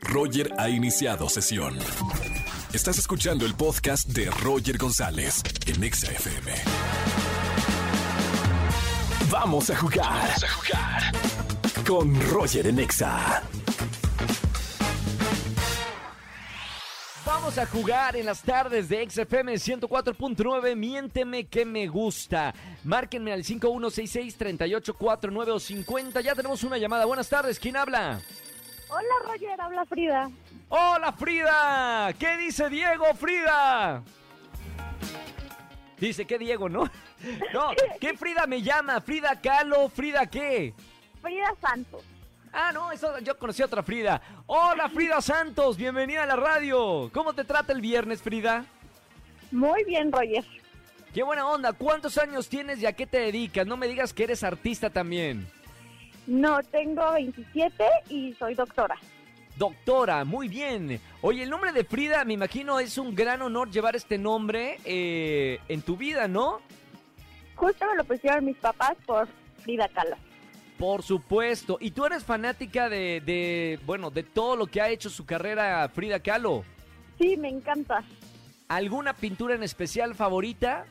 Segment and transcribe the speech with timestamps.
[0.00, 1.78] Roger ha iniciado sesión.
[2.72, 6.52] Estás escuchando el podcast de Roger González en Exa FM.
[9.30, 10.04] Vamos a jugar.
[10.04, 11.12] Vamos a jugar.
[11.86, 13.42] Con Roger en Exa.
[17.24, 20.76] Vamos a jugar en las tardes de XFM 104.9.
[20.76, 22.54] Miénteme que me gusta.
[22.84, 26.20] Márquenme al 5166-3849 o 50.
[26.20, 27.04] Ya tenemos una llamada.
[27.04, 27.58] Buenas tardes.
[27.58, 28.20] ¿Quién habla?
[28.88, 30.30] Hola Roger, habla Frida.
[30.68, 32.12] Hola Frida.
[32.18, 34.02] ¿Qué dice Diego, Frida?
[35.98, 36.84] Dice que Diego, ¿no?
[37.52, 39.00] No, ¿qué Frida me llama?
[39.00, 39.88] ¿Frida Calo?
[39.88, 40.72] ¿Frida qué?
[41.20, 42.04] Frida Santos.
[42.52, 44.22] Ah, no, eso, yo conocí a otra Frida.
[44.46, 47.10] Hola Frida Santos, bienvenida a la radio.
[47.12, 48.64] ¿Cómo te trata el viernes, Frida?
[49.50, 50.44] Muy bien, Roger.
[51.12, 51.72] Qué buena onda.
[51.72, 53.66] ¿Cuántos años tienes y a qué te dedicas?
[53.66, 55.50] No me digas que eres artista también.
[56.28, 58.96] No, tengo 27 y soy doctora.
[59.56, 61.00] Doctora, muy bien.
[61.22, 65.58] Oye, el nombre de Frida, me imagino, es un gran honor llevar este nombre eh,
[65.68, 66.60] en tu vida, ¿no?
[67.54, 69.26] Justo me lo pusieron mis papás por
[69.62, 70.16] Frida Kahlo.
[70.78, 71.78] Por supuesto.
[71.80, 75.88] ¿Y tú eres fanática de, de, bueno, de todo lo que ha hecho su carrera
[75.88, 76.62] Frida Kahlo?
[77.18, 78.04] Sí, me encanta.
[78.68, 80.84] ¿Alguna pintura en especial favorita?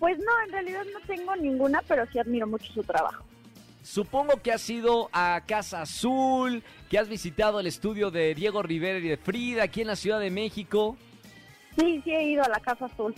[0.00, 3.24] Pues no, en realidad no tengo ninguna, pero sí admiro mucho su trabajo.
[3.84, 8.98] Supongo que has ido a Casa Azul, que has visitado el estudio de Diego Rivera
[8.98, 10.96] y de Frida aquí en la Ciudad de México.
[11.78, 13.14] Sí, sí he ido a la Casa Azul.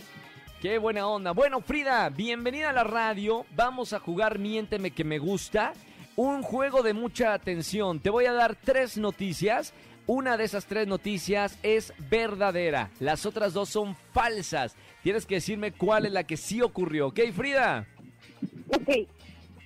[0.61, 1.31] Qué buena onda.
[1.31, 3.45] Bueno, Frida, bienvenida a la radio.
[3.55, 5.71] Vamos a jugar Miénteme que me gusta.
[6.17, 8.01] Un juego de mucha atención.
[8.01, 9.73] Te voy a dar tres noticias.
[10.05, 12.91] Una de esas tres noticias es verdadera.
[12.99, 14.75] Las otras dos son falsas.
[15.01, 17.07] Tienes que decirme cuál es la que sí ocurrió.
[17.07, 17.87] ¿Ok, Frida?
[18.67, 19.07] Ok.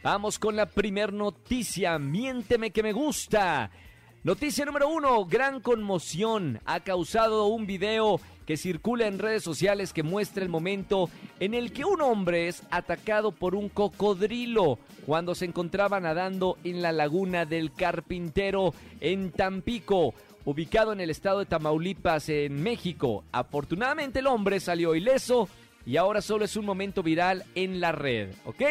[0.04, 2.00] Vamos con la primer noticia.
[2.00, 3.70] Miénteme que me gusta.
[4.24, 10.02] Noticia número uno, gran conmoción ha causado un video que circula en redes sociales que
[10.02, 15.46] muestra el momento en el que un hombre es atacado por un cocodrilo cuando se
[15.46, 22.28] encontraba nadando en la laguna del Carpintero en Tampico, ubicado en el estado de Tamaulipas
[22.30, 23.24] en México.
[23.32, 25.48] Afortunadamente el hombre salió ileso
[25.86, 28.62] y ahora solo es un momento viral en la red, ¿ok?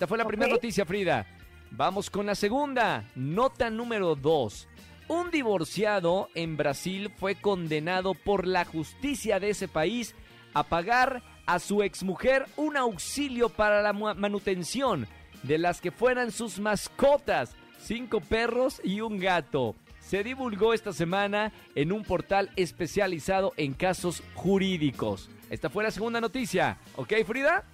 [0.00, 1.26] Esta fue la primera noticia, Frida.
[1.72, 3.04] Vamos con la segunda.
[3.14, 4.66] Nota número dos.
[5.08, 10.14] Un divorciado en Brasil fue condenado por la justicia de ese país
[10.54, 15.06] a pagar a su exmujer un auxilio para la manutención
[15.42, 19.76] de las que fueran sus mascotas, cinco perros y un gato.
[19.98, 25.28] Se divulgó esta semana en un portal especializado en casos jurídicos.
[25.50, 26.78] Esta fue la segunda noticia.
[26.96, 27.64] ¿Ok, Frida?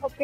[0.00, 0.22] Ok.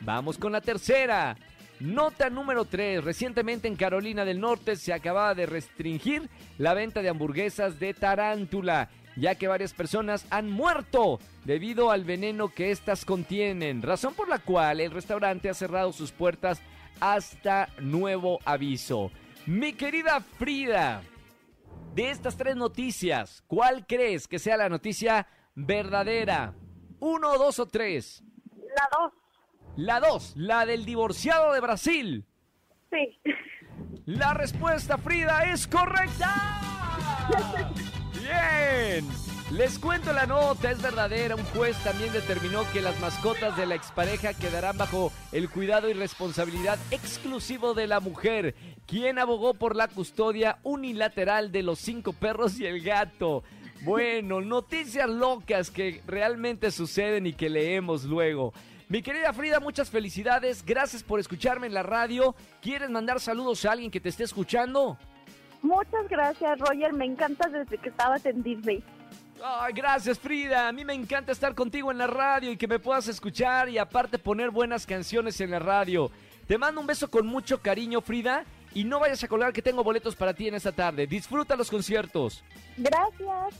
[0.00, 1.36] Vamos con la tercera.
[1.78, 3.04] Nota número 3.
[3.04, 6.28] Recientemente en Carolina del Norte se acababa de restringir
[6.58, 12.48] la venta de hamburguesas de tarántula, ya que varias personas han muerto debido al veneno
[12.48, 16.60] que éstas contienen, razón por la cual el restaurante ha cerrado sus puertas
[17.00, 19.10] hasta nuevo aviso.
[19.46, 21.02] Mi querida Frida,
[21.94, 26.54] de estas tres noticias, ¿cuál crees que sea la noticia verdadera?
[27.00, 28.22] ¿Uno, dos o tres?
[28.76, 29.19] La dos.
[29.80, 32.26] La 2, la del divorciado de Brasil.
[32.90, 33.18] Sí.
[34.04, 36.60] La respuesta, Frida, es correcta.
[38.12, 39.08] Bien.
[39.50, 41.34] Les cuento la nota, es verdadera.
[41.34, 45.94] Un juez también determinó que las mascotas de la expareja quedarán bajo el cuidado y
[45.94, 48.54] responsabilidad exclusivo de la mujer,
[48.86, 53.44] quien abogó por la custodia unilateral de los cinco perros y el gato.
[53.80, 58.52] Bueno, noticias locas que realmente suceden y que leemos luego.
[58.90, 60.64] Mi querida Frida, muchas felicidades.
[60.66, 62.34] Gracias por escucharme en la radio.
[62.60, 64.98] ¿Quieres mandar saludos a alguien que te esté escuchando?
[65.62, 66.92] Muchas gracias, Roger.
[66.92, 68.82] Me encanta desde que estabas en Disney.
[69.44, 72.78] Ay, gracias Frida, a mí me encanta estar contigo en la radio y que me
[72.78, 76.10] puedas escuchar y aparte poner buenas canciones en la radio.
[76.46, 79.84] Te mando un beso con mucho cariño Frida y no vayas a colgar que tengo
[79.84, 81.06] boletos para ti en esta tarde.
[81.06, 82.42] Disfruta los conciertos.
[82.76, 83.54] Gracias.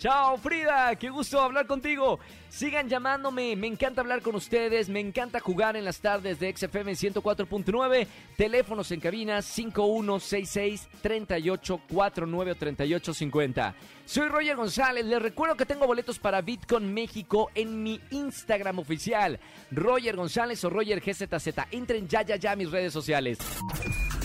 [0.00, 2.18] Chao Frida, qué gusto hablar contigo.
[2.48, 6.92] Sigan llamándome, me encanta hablar con ustedes, me encanta jugar en las tardes de XFM
[6.92, 13.74] 104.9, teléfonos en cabina 5166 3849 3850.
[14.06, 19.38] Soy Roger González, les recuerdo que tengo boletos para Bitcoin México en mi Instagram oficial,
[19.70, 21.48] Roger González o Roger GZZ.
[21.72, 23.38] Entren ya ya ya a mis redes sociales.